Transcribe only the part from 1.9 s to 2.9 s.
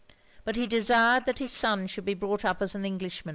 be brought up an